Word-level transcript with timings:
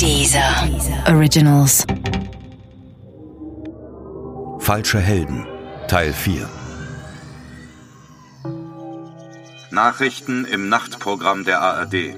Dieser 0.00 0.66
Originals. 1.08 1.86
Falsche 4.58 4.98
Helden, 4.98 5.46
Teil 5.88 6.14
4. 6.14 6.48
Nachrichten 9.70 10.46
im 10.46 10.70
Nachtprogramm 10.70 11.44
der 11.44 11.60
ARD. 11.60 12.16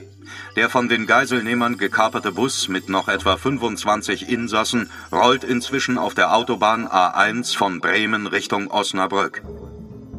Der 0.55 0.71
von 0.71 0.89
den 0.89 1.09
Geiselnehmern 1.09 1.77
gekaperte 1.77 2.31
Bus 2.31 2.69
mit 2.69 2.89
noch 2.89 3.09
etwa 3.09 3.37
25 3.37 4.29
Insassen 4.29 4.89
rollt 5.11 5.43
inzwischen 5.43 5.99
auf 5.99 6.15
der 6.15 6.37
Autobahn 6.37 6.87
A1 6.87 7.57
von 7.57 7.81
Bremen 7.81 8.29
Richtung 8.29 8.71
Osnabrück. 8.71 9.43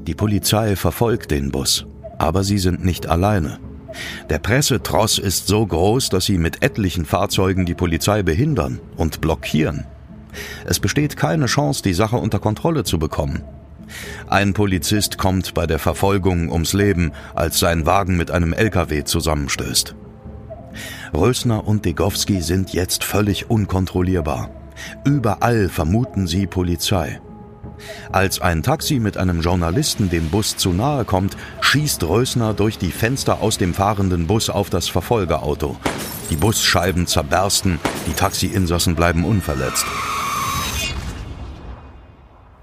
Die 0.06 0.16
Polizei 0.16 0.76
verfolgt 0.76 1.32
den 1.32 1.50
Bus, 1.52 1.86
aber 2.20 2.44
sie 2.44 2.58
sind 2.58 2.84
nicht 2.84 3.08
alleine. 3.08 3.58
Der 4.30 4.40
Pressetross 4.40 5.20
ist 5.20 5.48
so 5.48 5.66
groß, 5.66 6.10
dass 6.10 6.26
sie 6.26 6.38
mit 6.38 6.64
etlichen 6.64 7.06
Fahrzeugen 7.06 7.66
die 7.66 7.76
Polizei 7.76 8.24
behindern 8.24 8.80
und 8.98 9.22
blockieren. 9.22 9.86
Es 10.66 10.80
besteht 10.80 11.18
keine 11.18 11.46
Chance, 11.46 11.84
die 11.84 11.94
Sache 11.94 12.18
unter 12.18 12.40
Kontrolle 12.40 12.84
zu 12.84 12.98
bekommen. 13.00 13.44
Ein 14.28 14.54
Polizist 14.54 15.18
kommt 15.18 15.54
bei 15.54 15.68
der 15.68 15.80
Verfolgung 15.80 16.52
ums 16.52 16.74
Leben, 16.74 17.12
als 17.36 17.60
sein 17.60 17.86
Wagen 17.86 18.18
mit 18.18 18.32
einem 18.32 18.54
LKW 18.54 19.04
zusammenstößt. 19.04 19.96
Rösner 21.14 21.68
und 21.68 21.86
Degowski 21.86 22.42
sind 22.42 22.74
jetzt 22.74 23.04
völlig 23.04 23.50
unkontrollierbar. 23.50 24.50
Überall 25.06 25.70
vermuten 25.70 26.26
sie 26.26 26.48
Polizei. 26.48 27.22
Als 28.12 28.42
ein 28.42 28.64
Taxi 28.64 29.00
mit 29.00 29.18
einem 29.18 29.42
Journalisten 29.42 30.10
dem 30.10 30.30
Bus 30.30 30.58
zu 30.58 30.72
nahe 30.72 31.06
kommt, 31.06 31.36
schießt 31.62 32.04
Rösner 32.04 32.54
durch 32.54 32.78
die 32.78 32.92
Fenster 32.92 33.42
aus 33.42 33.58
dem 33.58 33.74
fahrenden 33.74 34.28
Bus 34.28 34.50
auf 34.50 34.70
das 34.70 34.88
Verfolgerauto. 34.88 35.78
Die 36.30 36.36
Busscheiben 36.36 37.08
zerbersten, 37.08 37.80
die 38.08 38.14
Taxiinsassen 38.14 38.96
bleiben 38.96 39.26
unverletzt. 39.26 39.86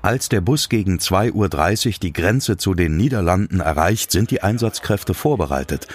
Als 0.02 0.30
der 0.30 0.40
Bus 0.40 0.70
gegen 0.70 0.96
2.30 0.96 1.86
Uhr 1.86 1.92
die 2.02 2.12
Grenze 2.14 2.56
zu 2.56 2.74
den 2.74 2.96
Niederlanden 2.96 3.60
erreicht, 3.60 4.10
sind 4.10 4.30
die 4.30 4.42
Einsatzkräfte 4.42 5.12
vorbereitet. 5.12 5.88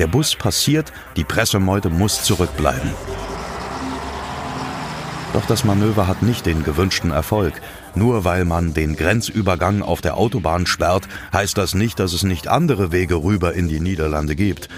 Der 0.00 0.08
Bus 0.08 0.34
passiert, 0.34 0.92
die 1.16 1.22
Pressemeute 1.22 1.88
muss 1.88 2.24
zurückbleiben. 2.24 2.90
Doch 5.32 5.46
das 5.46 5.64
Manöver 5.64 6.08
hat 6.08 6.22
nicht 6.22 6.44
den 6.44 6.64
gewünschten 6.64 7.12
Erfolg. 7.12 7.54
Nur 7.94 8.24
weil 8.24 8.44
man 8.44 8.74
den 8.74 8.96
Grenzübergang 8.96 9.82
auf 9.82 10.00
der 10.00 10.16
Autobahn 10.16 10.66
sperrt, 10.66 11.08
heißt 11.32 11.58
das 11.58 11.74
nicht, 11.74 11.98
dass 11.98 12.12
es 12.12 12.22
nicht 12.22 12.48
andere 12.48 12.92
Wege 12.92 13.16
rüber 13.16 13.54
in 13.54 13.68
die 13.68 13.80
Niederlande 13.80 14.34
gibt. 14.34 14.68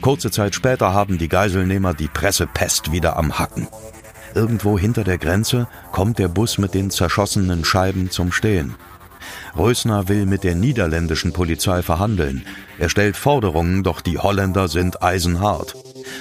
Kurze 0.00 0.30
Zeit 0.30 0.54
später 0.54 0.92
haben 0.92 1.18
die 1.18 1.28
Geiselnehmer 1.28 1.94
die 1.94 2.08
Pressepest 2.08 2.92
wieder 2.92 3.16
am 3.16 3.38
Hacken. 3.38 3.68
Irgendwo 4.34 4.78
hinter 4.78 5.04
der 5.04 5.18
Grenze 5.18 5.68
kommt 5.90 6.18
der 6.18 6.28
Bus 6.28 6.58
mit 6.58 6.74
den 6.74 6.90
zerschossenen 6.90 7.64
Scheiben 7.64 8.10
zum 8.10 8.32
Stehen. 8.32 8.74
Rösner 9.56 10.08
will 10.08 10.26
mit 10.26 10.44
der 10.44 10.54
niederländischen 10.54 11.32
Polizei 11.32 11.82
verhandeln. 11.82 12.44
Er 12.78 12.88
stellt 12.88 13.16
Forderungen, 13.16 13.82
doch 13.82 14.00
die 14.00 14.18
Holländer 14.18 14.68
sind 14.68 15.02
eisenhart. 15.02 15.76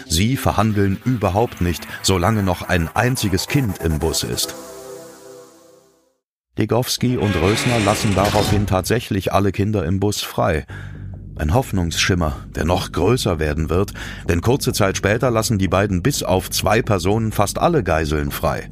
Sie 0.07 0.37
verhandeln 0.37 0.99
überhaupt 1.05 1.61
nicht, 1.61 1.87
solange 2.03 2.43
noch 2.43 2.61
ein 2.61 2.89
einziges 2.93 3.47
Kind 3.47 3.79
im 3.79 3.99
Bus 3.99 4.23
ist. 4.23 4.53
Degowski 6.57 7.15
und 7.15 7.33
Rösner 7.41 7.79
lassen 7.79 8.13
daraufhin 8.13 8.67
tatsächlich 8.67 9.31
alle 9.31 9.53
Kinder 9.53 9.85
im 9.85 10.01
Bus 10.01 10.19
frei. 10.19 10.65
Ein 11.37 11.53
Hoffnungsschimmer, 11.53 12.45
der 12.53 12.65
noch 12.65 12.91
größer 12.91 13.39
werden 13.39 13.69
wird, 13.69 13.93
denn 14.27 14.41
kurze 14.41 14.73
Zeit 14.73 14.97
später 14.97 15.31
lassen 15.31 15.59
die 15.59 15.69
beiden 15.69 16.03
bis 16.03 16.23
auf 16.23 16.49
zwei 16.49 16.81
Personen 16.81 17.31
fast 17.31 17.57
alle 17.57 17.83
Geiseln 17.85 18.31
frei. 18.31 18.69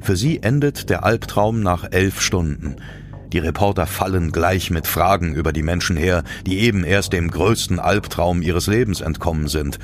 Für 0.00 0.14
sie 0.14 0.44
endet 0.44 0.90
der 0.90 1.04
Albtraum 1.04 1.60
nach 1.60 1.90
elf 1.90 2.20
Stunden. 2.20 2.76
Die 3.32 3.40
Reporter 3.40 3.86
fallen 3.86 4.30
gleich 4.30 4.70
mit 4.70 4.86
Fragen 4.86 5.34
über 5.34 5.52
die 5.52 5.64
Menschen 5.64 5.96
her, 5.96 6.22
die 6.46 6.60
eben 6.60 6.84
erst 6.84 7.12
dem 7.12 7.32
größten 7.32 7.80
Albtraum 7.80 8.42
ihres 8.42 8.68
Lebens 8.68 9.00
entkommen 9.00 9.48
sind. 9.48 9.80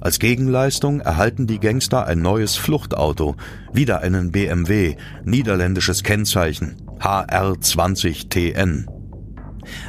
Als 0.00 0.18
Gegenleistung 0.18 1.00
erhalten 1.00 1.46
die 1.46 1.58
Gangster 1.58 2.06
ein 2.06 2.22
neues 2.22 2.56
Fluchtauto, 2.56 3.36
wieder 3.72 4.00
einen 4.00 4.30
BMW, 4.30 4.96
niederländisches 5.24 6.02
Kennzeichen 6.02 6.76
HR20TN. 7.00 8.86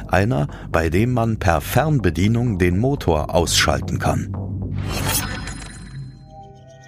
Einer, 0.08 0.48
bei 0.70 0.90
dem 0.90 1.12
man 1.12 1.38
per 1.38 1.60
Fernbedienung 1.60 2.58
den 2.58 2.78
Motor 2.78 3.34
ausschalten 3.34 3.98
kann. 3.98 4.34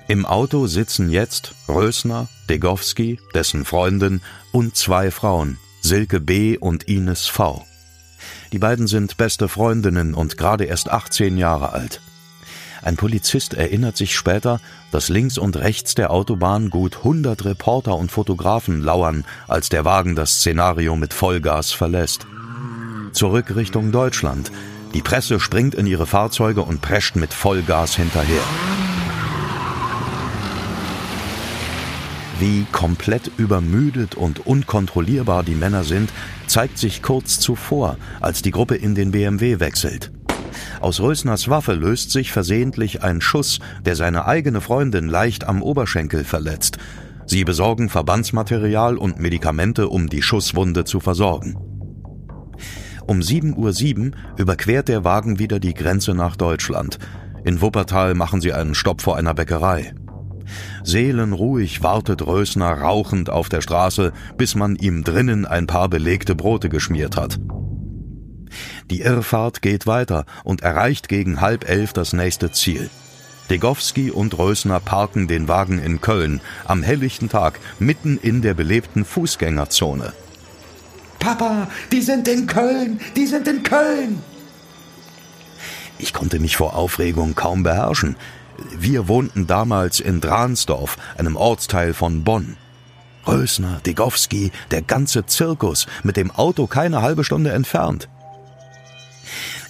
Im 0.09 0.27
Auto 0.27 0.67
sitzen 0.67 1.09
jetzt 1.09 1.55
Rösner, 1.69 2.29
Degowski, 2.51 3.19
dessen 3.35 3.65
Freundin 3.65 4.21
und 4.51 4.77
zwei 4.77 5.11
Frauen, 5.11 5.59
Silke 5.81 6.21
B. 6.21 6.59
und 6.59 6.85
Ines 6.89 7.29
V. 7.29 7.65
Die 8.53 8.59
beiden 8.59 8.87
sind 8.87 9.17
beste 9.17 9.49
Freundinnen 9.49 10.13
und 10.13 10.37
gerade 10.37 10.65
erst 10.65 10.91
18 10.91 11.39
Jahre 11.39 11.73
alt. 11.73 12.03
Ein 12.83 12.97
Polizist 12.97 13.55
erinnert 13.55 13.97
sich 13.97 14.17
später, 14.17 14.61
dass 14.91 15.09
links 15.09 15.39
und 15.39 15.57
rechts 15.57 15.95
der 15.95 16.11
Autobahn 16.11 16.69
gut 16.69 16.99
100 16.99 17.45
Reporter 17.45 17.97
und 17.97 18.11
Fotografen 18.11 18.81
lauern, 18.81 19.25
als 19.47 19.69
der 19.69 19.85
Wagen 19.85 20.17
das 20.17 20.39
Szenario 20.39 20.97
mit 20.97 21.15
Vollgas 21.15 21.71
verlässt. 21.71 22.27
Zurück 23.13 23.55
Richtung 23.55 23.93
Deutschland. 23.93 24.51
Die 24.95 25.03
Presse 25.03 25.39
springt 25.39 25.75
in 25.75 25.87
ihre 25.87 26.07
Fahrzeuge 26.07 26.63
und 26.63 26.83
prescht 26.83 27.15
mit 27.15 27.33
Vollgas 27.33 27.95
hinterher. 27.95 28.43
Wie 32.41 32.67
komplett 32.73 33.31
übermüdet 33.37 34.17
und 34.17 34.45
unkontrollierbar 34.45 35.45
die 35.45 35.55
Männer 35.55 35.85
sind, 35.85 36.11
zeigt 36.49 36.77
sich 36.77 37.01
kurz 37.01 37.39
zuvor, 37.39 37.97
als 38.21 38.43
die 38.43 38.51
Gruppe 38.51 38.75
in 38.75 38.97
den 38.97 39.13
BMW 39.13 39.61
wechselt. 39.61 40.11
Aus 40.81 41.01
Rösners 41.01 41.49
Waffe 41.49 41.75
löst 41.75 42.11
sich 42.11 42.33
versehentlich 42.33 43.03
ein 43.03 43.21
Schuss, 43.21 43.61
der 43.85 43.97
seine 43.97 44.27
eigene 44.27 44.61
Freundin 44.61 45.09
leicht 45.09 45.45
am 45.45 45.63
Oberschenkel 45.63 46.25
verletzt. 46.25 46.79
Sie 47.27 47.45
besorgen 47.45 47.89
Verbandsmaterial 47.89 48.97
und 48.97 49.21
Medikamente, 49.21 49.89
um 49.89 50.09
die 50.09 50.23
Schusswunde 50.23 50.85
zu 50.85 51.01
versorgen. 51.01 51.57
Um 53.07 53.21
7.07 53.21 53.57
Uhr 53.57 54.13
überquert 54.37 54.89
der 54.89 55.05
Wagen 55.05 55.39
wieder 55.39 55.59
die 55.59 55.75
Grenze 55.75 56.15
nach 56.15 56.37
Deutschland. 56.37 56.99
In 57.45 57.61
Wuppertal 57.61 58.15
machen 58.15 58.41
sie 58.41 58.53
einen 58.53 58.75
Stopp 58.75 59.03
vor 59.03 59.17
einer 59.17 59.35
Bäckerei. 59.35 59.95
Seelenruhig 60.85 61.83
wartet 61.83 62.27
Rösner 62.27 62.73
rauchend 62.73 63.31
auf 63.31 63.49
der 63.49 63.61
Straße, 63.61 64.13
bis 64.37 64.55
man 64.55 64.77
ihm 64.77 65.05
drinnen 65.05 65.47
ein 65.47 65.67
paar 65.67 65.89
belegte 65.89 66.35
Brote 66.35 66.69
geschmiert 66.69 67.17
hat. 67.17 67.39
Die 68.91 69.01
Irrfahrt 69.01 69.63
geht 69.63 69.87
weiter 69.87 70.25
und 70.45 70.63
erreicht 70.63 71.09
gegen 71.09 71.41
halb 71.41 71.69
elf 71.69 71.93
das 71.93 72.13
nächste 72.13 72.53
Ziel. 72.53 72.91
Degowski 73.51 74.11
und 74.11 74.39
Rösner 74.39 74.81
parken 74.81 75.29
den 75.29 75.49
Wagen 75.49 75.79
in 75.79 76.01
Köln 76.01 76.41
am 76.65 76.83
helllichten 76.83 77.29
Tag 77.29 77.61
mitten 77.79 78.19
in 78.19 78.41
der 78.41 78.55
belebten 78.55 79.05
Fußgängerzone. 79.05 80.13
Papa, 81.19 81.69
die 81.93 82.01
sind 82.01 82.27
in 82.29 82.47
Köln, 82.47 83.01
die 83.15 83.27
sind 83.27 83.47
in 83.47 83.63
Köln! 83.63 84.23
Ich 85.99 86.13
konnte 86.13 86.41
mich 86.41 86.57
vor 86.57 86.75
Aufregung 86.75 87.35
kaum 87.35 87.63
beherrschen. 87.63 88.17
Wir 88.77 89.07
wohnten 89.07 89.47
damals 89.47 90.01
in 90.01 90.21
Dransdorf, 90.21 90.97
einem 91.17 91.37
Ortsteil 91.37 91.95
von 91.95 92.25
Bonn. 92.25 92.57
Rösner, 93.27 93.81
Degowski, 93.87 94.51
der 94.73 94.83
ganze 94.83 95.27
Zirkus, 95.27 95.87
mit 96.03 96.17
dem 96.17 96.31
Auto 96.33 96.67
keine 96.67 97.03
halbe 97.03 97.23
Stunde 97.23 97.53
entfernt. 97.53 98.09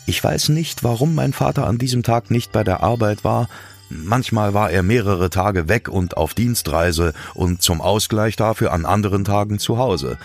Ich 0.06 0.22
weiß 0.22 0.48
nicht, 0.48 0.82
warum 0.82 1.14
mein 1.14 1.32
Vater 1.32 1.66
an 1.66 1.78
diesem 1.78 2.02
Tag 2.02 2.30
nicht 2.30 2.52
bei 2.52 2.64
der 2.64 2.82
Arbeit 2.82 3.24
war. 3.24 3.48
Manchmal 3.88 4.54
war 4.54 4.70
er 4.70 4.82
mehrere 4.82 5.30
Tage 5.30 5.68
weg 5.68 5.88
und 5.88 6.16
auf 6.16 6.34
Dienstreise 6.34 7.12
und 7.34 7.62
zum 7.62 7.80
Ausgleich 7.80 8.36
dafür 8.36 8.72
an 8.72 8.86
anderen 8.86 9.24
Tagen 9.24 9.58
zu 9.58 9.78
Hause. 9.78 10.18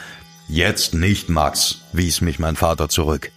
Jetzt 0.47 0.93
nicht, 0.93 1.29
Max, 1.29 1.81
wies 1.91 2.21
mich 2.21 2.39
mein 2.39 2.55
Vater 2.55 2.87
zurück. 2.87 3.31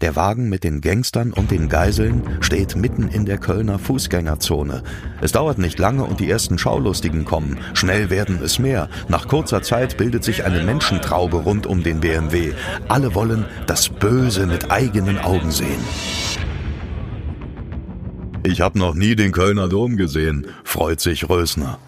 Der 0.00 0.16
Wagen 0.16 0.48
mit 0.48 0.64
den 0.64 0.80
Gangstern 0.80 1.30
und 1.30 1.50
den 1.50 1.68
Geiseln 1.68 2.22
steht 2.40 2.74
mitten 2.74 3.08
in 3.08 3.26
der 3.26 3.36
Kölner 3.36 3.78
Fußgängerzone. 3.78 4.82
Es 5.20 5.32
dauert 5.32 5.58
nicht 5.58 5.78
lange 5.78 6.04
und 6.04 6.20
die 6.20 6.30
ersten 6.30 6.56
Schaulustigen 6.56 7.26
kommen. 7.26 7.58
Schnell 7.74 8.08
werden 8.08 8.40
es 8.42 8.58
mehr. 8.58 8.88
Nach 9.08 9.28
kurzer 9.28 9.60
Zeit 9.60 9.98
bildet 9.98 10.24
sich 10.24 10.44
eine 10.46 10.62
Menschentraube 10.62 11.36
rund 11.38 11.66
um 11.66 11.82
den 11.82 12.00
BMW. 12.00 12.54
Alle 12.88 13.14
wollen 13.14 13.44
das 13.66 13.90
Böse 13.90 14.46
mit 14.46 14.70
eigenen 14.70 15.18
Augen 15.18 15.50
sehen. 15.50 15.84
Ich 18.42 18.62
habe 18.62 18.78
noch 18.78 18.94
nie 18.94 19.16
den 19.16 19.32
Kölner 19.32 19.68
Dom 19.68 19.98
gesehen, 19.98 20.46
freut 20.64 21.00
sich 21.00 21.28
Rösner. 21.28 21.78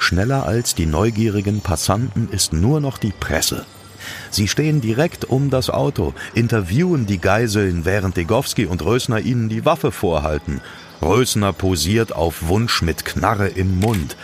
Schneller 0.00 0.46
als 0.46 0.74
die 0.74 0.86
neugierigen 0.86 1.60
Passanten 1.60 2.28
ist 2.32 2.52
nur 2.52 2.80
noch 2.80 2.98
die 2.98 3.12
Presse. 3.12 3.66
Sie 4.30 4.48
stehen 4.48 4.80
direkt 4.80 5.24
um 5.24 5.50
das 5.50 5.70
Auto, 5.70 6.14
interviewen 6.34 7.06
die 7.06 7.18
Geiseln, 7.18 7.84
während 7.84 8.16
Degowski 8.16 8.66
und 8.66 8.84
Rösner 8.84 9.20
ihnen 9.20 9.48
die 9.48 9.64
Waffe 9.64 9.92
vorhalten. 9.92 10.60
Rösner 11.00 11.52
posiert 11.52 12.12
auf 12.12 12.48
Wunsch 12.48 12.82
mit 12.82 13.04
Knarre 13.04 13.48
im 13.48 13.78
Mund. 13.80 14.16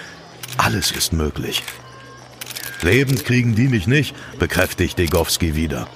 Alles 0.57 0.91
ist 0.91 1.13
möglich. 1.13 1.63
Lebend 2.83 3.25
kriegen 3.25 3.55
die 3.55 3.69
mich 3.69 3.87
nicht, 3.87 4.15
bekräftigt 4.39 4.99
Degowski 4.99 5.55
wieder. 5.55 5.87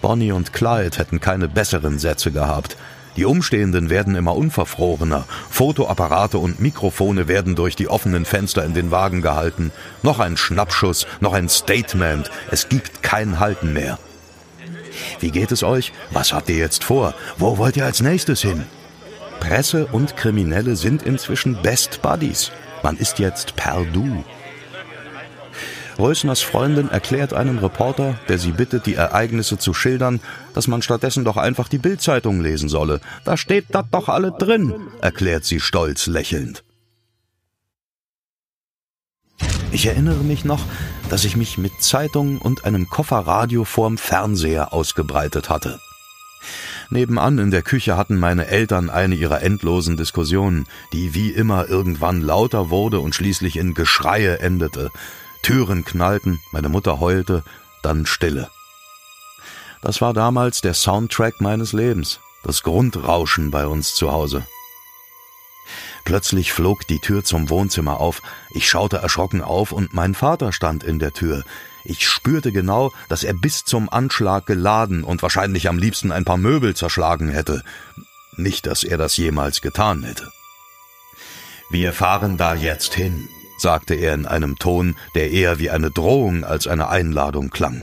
Bonnie 0.00 0.32
und 0.32 0.52
Clyde 0.52 0.98
hätten 0.98 1.20
keine 1.20 1.48
besseren 1.48 1.98
Sätze 1.98 2.32
gehabt. 2.32 2.76
Die 3.16 3.24
Umstehenden 3.26 3.90
werden 3.90 4.14
immer 4.14 4.34
unverfrorener. 4.34 5.26
Fotoapparate 5.50 6.38
und 6.38 6.60
Mikrofone 6.60 7.28
werden 7.28 7.54
durch 7.54 7.76
die 7.76 7.88
offenen 7.88 8.24
Fenster 8.24 8.64
in 8.64 8.74
den 8.74 8.90
Wagen 8.90 9.20
gehalten. 9.20 9.70
Noch 10.02 10.18
ein 10.18 10.36
Schnappschuss, 10.36 11.06
noch 11.20 11.34
ein 11.34 11.48
Statement. 11.48 12.30
Es 12.50 12.68
gibt 12.68 13.02
kein 13.02 13.38
Halten 13.38 13.72
mehr. 13.72 13.98
Wie 15.20 15.30
geht 15.30 15.52
es 15.52 15.62
euch? 15.62 15.92
Was 16.10 16.32
habt 16.32 16.48
ihr 16.48 16.56
jetzt 16.56 16.84
vor? 16.84 17.14
Wo 17.36 17.58
wollt 17.58 17.76
ihr 17.76 17.84
als 17.84 18.00
nächstes 18.00 18.40
hin? 18.42 18.64
Presse 19.40 19.86
und 19.86 20.16
Kriminelle 20.16 20.76
sind 20.76 21.02
inzwischen 21.02 21.60
Best 21.62 22.00
Buddies. 22.00 22.52
Man 22.82 22.96
ist 22.96 23.18
jetzt 23.18 23.56
per 23.56 23.84
Du. 23.92 24.24
Rösners 25.98 26.40
Freundin 26.40 26.88
erklärt 26.88 27.34
einem 27.34 27.58
Reporter, 27.58 28.18
der 28.28 28.38
sie 28.38 28.52
bittet, 28.52 28.86
die 28.86 28.94
Ereignisse 28.94 29.58
zu 29.58 29.74
schildern, 29.74 30.20
dass 30.54 30.68
man 30.68 30.82
stattdessen 30.82 31.24
doch 31.24 31.36
einfach 31.36 31.68
die 31.68 31.78
Bildzeitung 31.78 32.40
lesen 32.40 32.68
solle. 32.68 33.00
Da 33.24 33.36
steht 33.36 33.66
das 33.70 33.84
doch 33.90 34.08
alle 34.08 34.32
drin, 34.32 34.88
erklärt 35.00 35.44
sie 35.44 35.60
stolz 35.60 36.06
lächelnd. 36.06 36.64
Ich 39.70 39.86
erinnere 39.86 40.22
mich 40.22 40.44
noch, 40.44 40.60
dass 41.08 41.24
ich 41.24 41.36
mich 41.36 41.56
mit 41.56 41.72
Zeitungen 41.80 42.38
und 42.38 42.64
einem 42.66 42.88
Kofferradio 42.88 43.64
vorm 43.64 43.96
Fernseher 43.96 44.72
ausgebreitet 44.72 45.48
hatte. 45.48 45.80
Nebenan 46.90 47.38
in 47.38 47.50
der 47.50 47.62
Küche 47.62 47.96
hatten 47.96 48.18
meine 48.18 48.48
Eltern 48.48 48.90
eine 48.90 49.14
ihrer 49.14 49.42
endlosen 49.42 49.96
Diskussionen, 49.96 50.66
die 50.92 51.14
wie 51.14 51.30
immer 51.30 51.68
irgendwann 51.68 52.20
lauter 52.20 52.68
wurde 52.68 53.00
und 53.00 53.14
schließlich 53.14 53.56
in 53.56 53.72
Geschreie 53.72 54.40
endete. 54.40 54.90
Türen 55.42 55.84
knallten, 55.84 56.40
meine 56.52 56.68
Mutter 56.68 57.00
heulte, 57.00 57.42
dann 57.82 58.06
Stille. 58.06 58.50
Das 59.82 60.00
war 60.00 60.14
damals 60.14 60.60
der 60.60 60.74
Soundtrack 60.74 61.40
meines 61.40 61.72
Lebens, 61.72 62.20
das 62.44 62.62
Grundrauschen 62.62 63.50
bei 63.50 63.66
uns 63.66 63.94
zu 63.94 64.12
Hause. 64.12 64.46
Plötzlich 66.04 66.52
flog 66.52 66.86
die 66.86 66.98
Tür 66.98 67.24
zum 67.24 67.48
Wohnzimmer 67.50 68.00
auf, 68.00 68.22
ich 68.50 68.68
schaute 68.68 68.98
erschrocken 68.98 69.42
auf 69.42 69.72
und 69.72 69.94
mein 69.94 70.14
Vater 70.14 70.52
stand 70.52 70.84
in 70.84 70.98
der 70.98 71.12
Tür. 71.12 71.44
Ich 71.84 72.08
spürte 72.08 72.52
genau, 72.52 72.92
dass 73.08 73.24
er 73.24 73.34
bis 73.34 73.64
zum 73.64 73.88
Anschlag 73.88 74.46
geladen 74.46 75.04
und 75.04 75.22
wahrscheinlich 75.22 75.68
am 75.68 75.78
liebsten 75.78 76.12
ein 76.12 76.24
paar 76.24 76.36
Möbel 76.36 76.74
zerschlagen 76.74 77.28
hätte. 77.28 77.64
Nicht, 78.36 78.66
dass 78.66 78.84
er 78.84 78.98
das 78.98 79.16
jemals 79.16 79.60
getan 79.60 80.04
hätte. 80.04 80.30
Wir 81.70 81.92
fahren 81.92 82.36
da 82.36 82.54
jetzt 82.54 82.94
hin, 82.94 83.28
sagte 83.62 83.94
er 83.94 84.14
in 84.14 84.26
einem 84.26 84.56
Ton, 84.58 84.94
der 85.14 85.30
eher 85.30 85.58
wie 85.58 85.70
eine 85.70 85.90
Drohung 85.90 86.44
als 86.44 86.66
eine 86.66 86.88
Einladung 86.88 87.50
klang. 87.50 87.82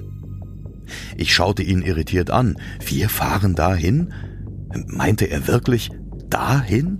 Ich 1.18 1.34
schaute 1.34 1.64
ihn 1.64 1.82
irritiert 1.82 2.30
an. 2.30 2.58
Wir 2.86 3.10
fahren 3.10 3.56
dahin? 3.56 4.14
Meinte 4.88 5.26
er 5.26 5.48
wirklich 5.48 5.90
dahin? 6.30 7.00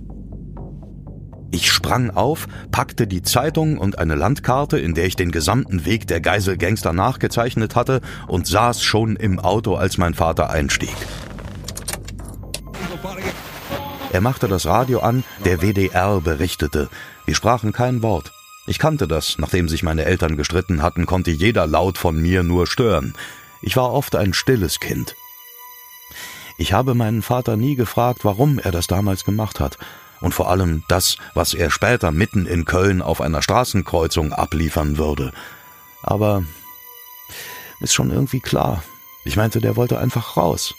Ich 1.52 1.70
sprang 1.70 2.10
auf, 2.10 2.46
packte 2.70 3.08
die 3.08 3.22
Zeitung 3.22 3.78
und 3.78 3.98
eine 3.98 4.14
Landkarte, 4.14 4.78
in 4.78 4.94
der 4.94 5.06
ich 5.06 5.16
den 5.16 5.32
gesamten 5.32 5.84
Weg 5.84 6.06
der 6.06 6.20
Geiselgangster 6.20 6.92
nachgezeichnet 6.92 7.74
hatte, 7.74 8.00
und 8.28 8.46
saß 8.46 8.82
schon 8.82 9.16
im 9.16 9.40
Auto, 9.40 9.74
als 9.74 9.98
mein 9.98 10.14
Vater 10.14 10.50
einstieg. 10.50 10.94
Er 14.12 14.20
machte 14.20 14.46
das 14.46 14.66
Radio 14.66 15.00
an, 15.00 15.24
der 15.44 15.60
WDR 15.60 16.20
berichtete. 16.20 16.88
Wir 17.26 17.34
sprachen 17.34 17.72
kein 17.72 18.02
Wort. 18.02 18.32
Ich 18.70 18.78
kannte 18.78 19.08
das, 19.08 19.36
nachdem 19.38 19.68
sich 19.68 19.82
meine 19.82 20.04
Eltern 20.04 20.36
gestritten 20.36 20.80
hatten, 20.80 21.04
konnte 21.04 21.32
jeder 21.32 21.66
Laut 21.66 21.98
von 21.98 22.22
mir 22.22 22.44
nur 22.44 22.68
stören. 22.68 23.14
Ich 23.62 23.76
war 23.76 23.92
oft 23.92 24.14
ein 24.14 24.32
stilles 24.32 24.78
Kind. 24.78 25.16
Ich 26.56 26.72
habe 26.72 26.94
meinen 26.94 27.22
Vater 27.22 27.56
nie 27.56 27.74
gefragt, 27.74 28.24
warum 28.24 28.60
er 28.60 28.70
das 28.70 28.86
damals 28.86 29.24
gemacht 29.24 29.58
hat, 29.58 29.76
und 30.20 30.34
vor 30.34 30.48
allem 30.48 30.84
das, 30.86 31.16
was 31.34 31.52
er 31.52 31.68
später 31.68 32.12
mitten 32.12 32.46
in 32.46 32.64
Köln 32.64 33.02
auf 33.02 33.20
einer 33.20 33.42
Straßenkreuzung 33.42 34.32
abliefern 34.32 34.98
würde. 34.98 35.32
Aber 36.04 36.44
ist 37.80 37.92
schon 37.92 38.12
irgendwie 38.12 38.38
klar. 38.38 38.84
Ich 39.24 39.34
meinte, 39.34 39.60
der 39.60 39.74
wollte 39.74 39.98
einfach 39.98 40.36
raus. 40.36 40.76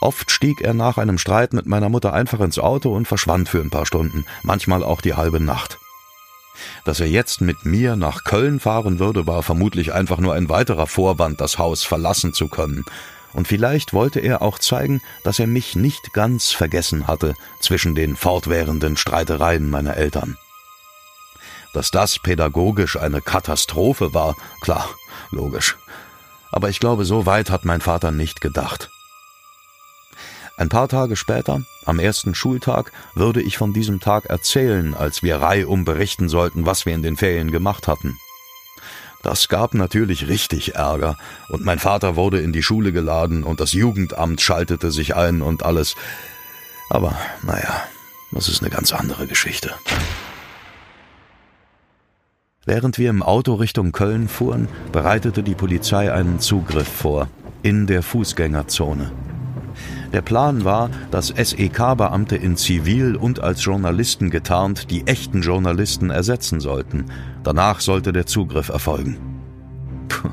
Oft 0.00 0.30
stieg 0.30 0.60
er 0.60 0.72
nach 0.72 0.98
einem 0.98 1.18
Streit 1.18 1.52
mit 1.52 1.66
meiner 1.66 1.88
Mutter 1.88 2.12
einfach 2.12 2.38
ins 2.38 2.60
Auto 2.60 2.94
und 2.94 3.08
verschwand 3.08 3.48
für 3.48 3.60
ein 3.60 3.70
paar 3.70 3.86
Stunden, 3.86 4.24
manchmal 4.44 4.84
auch 4.84 5.00
die 5.00 5.14
halbe 5.14 5.40
Nacht. 5.40 5.80
Dass 6.84 7.00
er 7.00 7.08
jetzt 7.08 7.40
mit 7.40 7.64
mir 7.64 7.96
nach 7.96 8.24
Köln 8.24 8.60
fahren 8.60 8.98
würde, 8.98 9.26
war 9.26 9.42
vermutlich 9.42 9.92
einfach 9.92 10.18
nur 10.18 10.34
ein 10.34 10.48
weiterer 10.48 10.86
Vorwand, 10.86 11.40
das 11.40 11.58
Haus 11.58 11.84
verlassen 11.84 12.32
zu 12.32 12.48
können. 12.48 12.84
Und 13.32 13.46
vielleicht 13.46 13.92
wollte 13.92 14.20
er 14.20 14.42
auch 14.42 14.58
zeigen, 14.58 15.02
dass 15.22 15.38
er 15.38 15.46
mich 15.46 15.76
nicht 15.76 16.12
ganz 16.12 16.50
vergessen 16.50 17.06
hatte 17.06 17.34
zwischen 17.60 17.94
den 17.94 18.16
fortwährenden 18.16 18.96
Streitereien 18.96 19.68
meiner 19.68 19.96
Eltern. 19.96 20.36
Dass 21.74 21.90
das 21.90 22.18
pädagogisch 22.18 22.96
eine 22.96 23.20
Katastrophe 23.20 24.14
war, 24.14 24.34
klar, 24.62 24.88
logisch. 25.30 25.76
Aber 26.50 26.70
ich 26.70 26.80
glaube, 26.80 27.04
so 27.04 27.26
weit 27.26 27.50
hat 27.50 27.64
mein 27.64 27.82
Vater 27.82 28.10
nicht 28.10 28.40
gedacht. 28.40 28.90
Ein 30.58 30.68
paar 30.68 30.88
Tage 30.88 31.14
später, 31.14 31.62
am 31.84 32.00
ersten 32.00 32.34
Schultag, 32.34 32.90
würde 33.14 33.40
ich 33.40 33.56
von 33.56 33.72
diesem 33.72 34.00
Tag 34.00 34.24
erzählen, 34.26 34.92
als 34.92 35.22
wir 35.22 35.36
reihum 35.36 35.84
berichten 35.84 36.28
sollten, 36.28 36.66
was 36.66 36.84
wir 36.84 36.94
in 36.94 37.02
den 37.04 37.16
Ferien 37.16 37.52
gemacht 37.52 37.86
hatten. 37.86 38.16
Das 39.22 39.46
gab 39.46 39.74
natürlich 39.74 40.26
richtig 40.26 40.74
Ärger, 40.74 41.16
und 41.48 41.64
mein 41.64 41.78
Vater 41.78 42.16
wurde 42.16 42.40
in 42.40 42.52
die 42.52 42.64
Schule 42.64 42.90
geladen, 42.90 43.44
und 43.44 43.60
das 43.60 43.72
Jugendamt 43.72 44.40
schaltete 44.40 44.90
sich 44.90 45.14
ein 45.14 45.42
und 45.42 45.64
alles. 45.64 45.94
Aber 46.90 47.16
naja, 47.44 47.84
das 48.32 48.48
ist 48.48 48.60
eine 48.60 48.70
ganz 48.70 48.92
andere 48.92 49.28
Geschichte. 49.28 49.72
Während 52.66 52.98
wir 52.98 53.10
im 53.10 53.22
Auto 53.22 53.54
Richtung 53.54 53.92
Köln 53.92 54.26
fuhren, 54.26 54.66
bereitete 54.90 55.44
die 55.44 55.54
Polizei 55.54 56.12
einen 56.12 56.40
Zugriff 56.40 56.88
vor, 56.88 57.28
in 57.62 57.86
der 57.86 58.02
Fußgängerzone. 58.02 59.12
Der 60.12 60.22
Plan 60.22 60.64
war, 60.64 60.88
dass 61.10 61.28
SEK-Beamte 61.28 62.36
in 62.36 62.56
Zivil 62.56 63.14
und 63.14 63.40
als 63.40 63.62
Journalisten 63.62 64.30
getarnt 64.30 64.90
die 64.90 65.06
echten 65.06 65.42
Journalisten 65.42 66.10
ersetzen 66.10 66.60
sollten. 66.60 67.06
Danach 67.42 67.80
sollte 67.80 68.12
der 68.12 68.26
Zugriff 68.26 68.70
erfolgen. 68.70 69.18
Puh. 70.08 70.30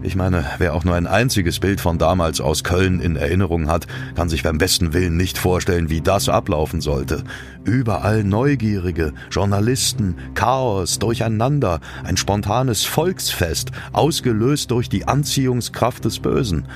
Ich 0.00 0.14
meine, 0.14 0.44
wer 0.58 0.74
auch 0.74 0.84
nur 0.84 0.94
ein 0.94 1.08
einziges 1.08 1.58
Bild 1.58 1.80
von 1.80 1.98
damals 1.98 2.40
aus 2.40 2.62
Köln 2.62 3.00
in 3.00 3.16
Erinnerung 3.16 3.68
hat, 3.68 3.88
kann 4.14 4.28
sich 4.28 4.44
beim 4.44 4.56
besten 4.56 4.92
Willen 4.92 5.16
nicht 5.16 5.38
vorstellen, 5.38 5.90
wie 5.90 6.00
das 6.00 6.28
ablaufen 6.28 6.80
sollte. 6.80 7.24
Überall 7.64 8.22
Neugierige, 8.22 9.12
Journalisten, 9.30 10.14
Chaos, 10.34 11.00
Durcheinander, 11.00 11.80
ein 12.04 12.16
spontanes 12.16 12.84
Volksfest, 12.84 13.72
ausgelöst 13.92 14.70
durch 14.70 14.88
die 14.88 15.08
Anziehungskraft 15.08 16.04
des 16.04 16.20
Bösen. 16.20 16.68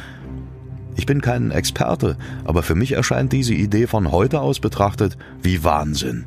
Ich 0.97 1.07
bin 1.07 1.21
kein 1.21 1.51
Experte, 1.51 2.17
aber 2.45 2.63
für 2.63 2.75
mich 2.75 2.93
erscheint 2.93 3.33
diese 3.33 3.55
Idee 3.55 3.87
von 3.87 4.11
heute 4.11 4.41
aus 4.41 4.61
betrachtet 4.61 5.17
wie 5.43 5.65
Wahnsinn. 5.65 6.27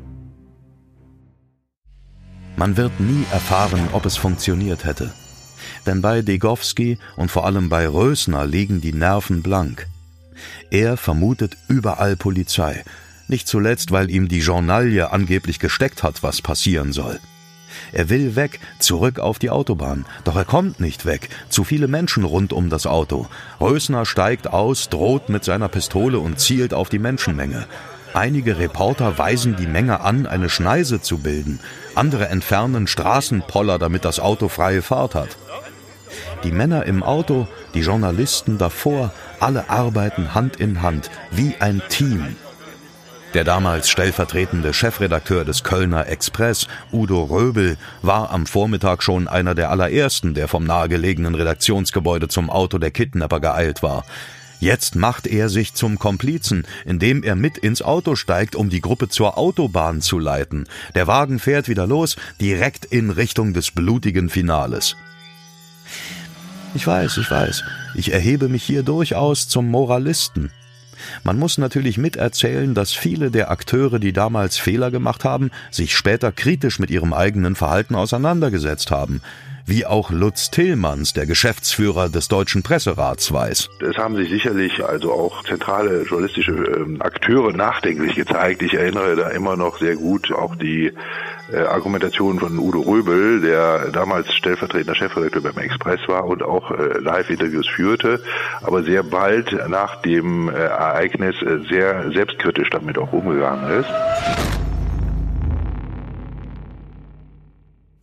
Man 2.56 2.76
wird 2.76 2.98
nie 3.00 3.24
erfahren, 3.32 3.88
ob 3.92 4.06
es 4.06 4.16
funktioniert 4.16 4.84
hätte. 4.84 5.12
Denn 5.84 6.00
bei 6.00 6.22
Degowski 6.22 6.98
und 7.16 7.30
vor 7.30 7.44
allem 7.44 7.68
bei 7.68 7.86
Rösner 7.86 8.46
liegen 8.46 8.80
die 8.80 8.92
Nerven 8.92 9.42
blank. 9.42 9.86
Er 10.70 10.96
vermutet 10.96 11.56
überall 11.68 12.16
Polizei, 12.16 12.82
nicht 13.28 13.48
zuletzt, 13.48 13.92
weil 13.92 14.10
ihm 14.10 14.28
die 14.28 14.38
Journalie 14.38 15.10
angeblich 15.10 15.58
gesteckt 15.58 16.02
hat, 16.02 16.22
was 16.22 16.42
passieren 16.42 16.92
soll. 16.92 17.18
Er 17.92 18.08
will 18.08 18.36
weg, 18.36 18.60
zurück 18.78 19.18
auf 19.18 19.38
die 19.38 19.50
Autobahn. 19.50 20.06
Doch 20.24 20.36
er 20.36 20.44
kommt 20.44 20.80
nicht 20.80 21.06
weg. 21.06 21.28
Zu 21.48 21.64
viele 21.64 21.88
Menschen 21.88 22.24
rund 22.24 22.52
um 22.52 22.70
das 22.70 22.86
Auto. 22.86 23.26
Rösner 23.60 24.06
steigt 24.06 24.48
aus, 24.48 24.88
droht 24.88 25.28
mit 25.28 25.44
seiner 25.44 25.68
Pistole 25.68 26.18
und 26.18 26.40
zielt 26.40 26.74
auf 26.74 26.88
die 26.88 26.98
Menschenmenge. 26.98 27.66
Einige 28.14 28.58
Reporter 28.58 29.18
weisen 29.18 29.56
die 29.56 29.66
Menge 29.66 30.00
an, 30.00 30.26
eine 30.26 30.48
Schneise 30.48 31.02
zu 31.02 31.18
bilden. 31.18 31.60
Andere 31.94 32.28
entfernen 32.28 32.86
Straßenpoller, 32.86 33.78
damit 33.78 34.04
das 34.04 34.20
Auto 34.20 34.48
freie 34.48 34.80
Fahrt 34.80 35.14
hat. 35.14 35.36
Die 36.44 36.50
Männer 36.50 36.86
im 36.86 37.02
Auto, 37.02 37.46
die 37.74 37.80
Journalisten 37.80 38.56
davor, 38.56 39.12
alle 39.40 39.68
arbeiten 39.68 40.34
Hand 40.34 40.56
in 40.56 40.80
Hand, 40.80 41.10
wie 41.30 41.56
ein 41.60 41.82
Team. 41.88 42.36
Der 43.34 43.44
damals 43.44 43.90
stellvertretende 43.90 44.72
Chefredakteur 44.72 45.44
des 45.44 45.62
Kölner 45.62 46.08
Express, 46.08 46.68
Udo 46.92 47.24
Röbel, 47.24 47.76
war 48.02 48.30
am 48.30 48.46
Vormittag 48.46 49.02
schon 49.02 49.28
einer 49.28 49.54
der 49.54 49.70
allerersten, 49.70 50.34
der 50.34 50.48
vom 50.48 50.64
nahegelegenen 50.64 51.34
Redaktionsgebäude 51.34 52.28
zum 52.28 52.48
Auto 52.50 52.78
der 52.78 52.90
Kidnapper 52.90 53.40
geeilt 53.40 53.82
war. 53.82 54.04
Jetzt 54.58 54.94
macht 54.94 55.26
er 55.26 55.50
sich 55.50 55.74
zum 55.74 55.98
Komplizen, 55.98 56.66
indem 56.86 57.22
er 57.22 57.36
mit 57.36 57.58
ins 57.58 57.82
Auto 57.82 58.16
steigt, 58.16 58.56
um 58.56 58.70
die 58.70 58.80
Gruppe 58.80 59.08
zur 59.08 59.36
Autobahn 59.36 60.00
zu 60.00 60.18
leiten. 60.18 60.66
Der 60.94 61.06
Wagen 61.06 61.38
fährt 61.38 61.68
wieder 61.68 61.86
los, 61.86 62.16
direkt 62.40 62.86
in 62.86 63.10
Richtung 63.10 63.52
des 63.52 63.70
blutigen 63.70 64.30
Finales. 64.30 64.96
Ich 66.74 66.86
weiß, 66.86 67.18
ich 67.18 67.30
weiß, 67.30 67.64
ich 67.94 68.12
erhebe 68.12 68.48
mich 68.48 68.62
hier 68.62 68.82
durchaus 68.82 69.48
zum 69.48 69.70
Moralisten. 69.70 70.50
Man 71.24 71.38
muss 71.38 71.58
natürlich 71.58 71.98
miterzählen, 71.98 72.74
dass 72.74 72.92
viele 72.92 73.30
der 73.30 73.50
Akteure, 73.50 73.98
die 73.98 74.12
damals 74.12 74.56
Fehler 74.56 74.90
gemacht 74.90 75.24
haben, 75.24 75.50
sich 75.70 75.96
später 75.96 76.32
kritisch 76.32 76.78
mit 76.78 76.90
ihrem 76.90 77.12
eigenen 77.12 77.54
Verhalten 77.54 77.94
auseinandergesetzt 77.94 78.90
haben 78.90 79.20
wie 79.66 79.84
auch 79.84 80.10
Lutz 80.10 80.50
Tillmanns, 80.50 81.12
der 81.12 81.26
Geschäftsführer 81.26 82.08
des 82.08 82.28
Deutschen 82.28 82.62
Presserats, 82.62 83.32
weiß. 83.32 83.68
Es 83.80 83.98
haben 83.98 84.14
sich 84.14 84.30
sicherlich 84.30 84.84
also 84.84 85.12
auch 85.12 85.42
zentrale 85.42 86.02
journalistische 86.02 86.52
ähm, 86.52 87.02
Akteure 87.02 87.52
nachdenklich 87.52 88.14
gezeigt. 88.14 88.62
Ich 88.62 88.74
erinnere 88.74 89.16
da 89.16 89.28
immer 89.30 89.56
noch 89.56 89.78
sehr 89.78 89.96
gut 89.96 90.32
auch 90.32 90.54
die 90.54 90.92
äh, 91.52 91.56
Argumentation 91.58 92.38
von 92.38 92.58
Udo 92.58 92.80
Röbel, 92.80 93.40
der 93.40 93.90
damals 93.90 94.32
stellvertretender 94.32 94.94
Chefredakteur 94.94 95.42
beim 95.42 95.58
Express 95.58 96.00
war 96.06 96.26
und 96.26 96.44
auch 96.44 96.70
äh, 96.70 96.98
Live-Interviews 97.00 97.66
führte, 97.66 98.22
aber 98.62 98.84
sehr 98.84 99.02
bald 99.02 99.52
nach 99.68 100.00
dem 100.02 100.48
äh, 100.48 100.52
Ereignis 100.52 101.34
sehr 101.68 102.12
selbstkritisch 102.12 102.70
damit 102.70 102.98
auch 102.98 103.12
umgegangen 103.12 103.80
ist. 103.80 104.65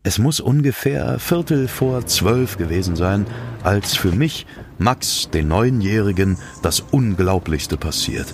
Es 0.06 0.18
muss 0.18 0.42
ungefähr 0.42 1.18
Viertel 1.18 1.70
vor 1.70 2.06
zwölf 2.06 2.58
gewesen 2.58 2.98
sein, 2.98 3.26
als 3.64 3.96
für 3.96 4.12
mich, 4.12 4.46
Max, 4.78 5.30
den 5.34 5.48
Neunjährigen, 5.48 6.38
das 6.62 6.82
Unglaublichste 6.82 7.78
passiert. 7.78 8.28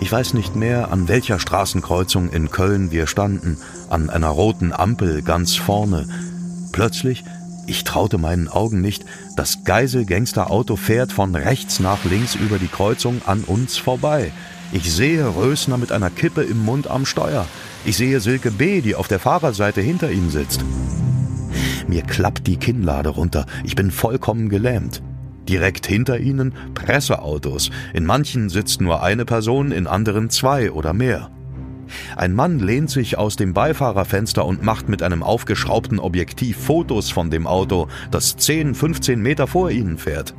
Ich 0.00 0.10
weiß 0.10 0.32
nicht 0.32 0.56
mehr, 0.56 0.90
an 0.90 1.08
welcher 1.08 1.38
Straßenkreuzung 1.38 2.30
in 2.30 2.50
Köln 2.50 2.90
wir 2.90 3.06
standen, 3.06 3.58
an 3.90 4.08
einer 4.08 4.30
roten 4.30 4.72
Ampel 4.72 5.20
ganz 5.20 5.56
vorne. 5.56 6.08
Plötzlich, 6.72 7.22
ich 7.66 7.84
traute 7.84 8.16
meinen 8.16 8.48
Augen 8.48 8.80
nicht, 8.80 9.04
das 9.36 9.64
Geiselgangsterauto 9.64 10.76
fährt 10.76 11.12
von 11.12 11.34
rechts 11.34 11.80
nach 11.80 12.02
links 12.06 12.34
über 12.34 12.58
die 12.58 12.68
Kreuzung 12.68 13.20
an 13.26 13.44
uns 13.44 13.76
vorbei. 13.76 14.32
Ich 14.72 14.92
sehe 14.92 15.24
Rösner 15.36 15.78
mit 15.78 15.92
einer 15.92 16.10
Kippe 16.10 16.42
im 16.42 16.64
Mund 16.64 16.90
am 16.90 17.06
Steuer. 17.06 17.46
Ich 17.84 17.96
sehe 17.96 18.20
Silke 18.20 18.50
B., 18.50 18.80
die 18.80 18.96
auf 18.96 19.06
der 19.06 19.20
Fahrerseite 19.20 19.80
hinter 19.80 20.10
ihm 20.10 20.30
sitzt. 20.30 20.64
Mir 21.86 22.02
klappt 22.02 22.46
die 22.46 22.56
Kinnlade 22.56 23.10
runter. 23.10 23.46
Ich 23.64 23.76
bin 23.76 23.92
vollkommen 23.92 24.48
gelähmt. 24.48 25.02
Direkt 25.48 25.86
hinter 25.86 26.18
ihnen 26.18 26.52
Presseautos. 26.74 27.70
In 27.94 28.04
manchen 28.04 28.48
sitzt 28.48 28.80
nur 28.80 29.04
eine 29.04 29.24
Person, 29.24 29.70
in 29.70 29.86
anderen 29.86 30.30
zwei 30.30 30.72
oder 30.72 30.92
mehr. 30.92 31.30
Ein 32.16 32.34
Mann 32.34 32.58
lehnt 32.58 32.90
sich 32.90 33.16
aus 33.16 33.36
dem 33.36 33.54
Beifahrerfenster 33.54 34.44
und 34.44 34.64
macht 34.64 34.88
mit 34.88 35.04
einem 35.04 35.22
aufgeschraubten 35.22 36.00
Objektiv 36.00 36.56
Fotos 36.56 37.10
von 37.10 37.30
dem 37.30 37.46
Auto, 37.46 37.86
das 38.10 38.36
10, 38.36 38.74
15 38.74 39.20
Meter 39.20 39.46
vor 39.46 39.70
ihnen 39.70 39.96
fährt. 39.96 40.34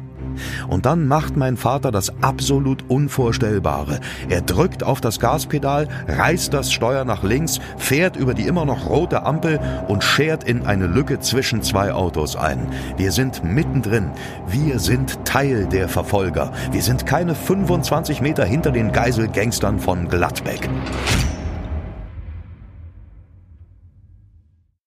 Und 0.68 0.86
dann 0.86 1.08
macht 1.08 1.38
mein 1.38 1.58
Vater 1.58 1.92
das 1.92 2.12
absolut 2.22 2.84
Unvorstellbare. 2.90 4.00
Er 4.30 4.42
drückt 4.42 4.84
auf 4.84 5.02
das 5.02 5.20
Gaspedal, 5.20 5.88
reißt 6.08 6.54
das 6.54 6.72
Steuer 6.72 7.06
nach 7.06 7.24
links, 7.24 7.60
fährt 7.78 8.16
über 8.16 8.34
die 8.34 8.48
immer 8.48 8.66
noch 8.66 8.90
rote 8.90 9.24
Ampel 9.24 9.60
und 9.88 10.04
schert 10.04 10.44
in 10.44 10.66
eine 10.66 10.88
Lücke 10.88 11.20
zwischen 11.20 11.62
zwei 11.62 11.94
Autos 11.94 12.36
ein. 12.36 12.68
Wir 12.98 13.12
sind 13.12 13.44
mittendrin. 13.44 14.12
Wir 14.48 14.80
sind 14.80 15.24
Teil 15.26 15.66
der 15.66 15.90
Verfolger. 15.90 16.52
Wir 16.72 16.82
sind 16.82 17.06
keine 17.06 17.36
25 17.36 18.22
Meter 18.22 18.46
hinter 18.46 18.72
den 18.72 18.92
Geiselgangstern 18.92 19.80
von 19.80 20.08
Gladbeck. 20.08 20.70